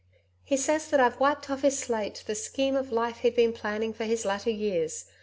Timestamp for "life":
2.91-3.17